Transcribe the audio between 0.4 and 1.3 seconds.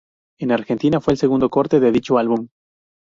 Argentina, fue el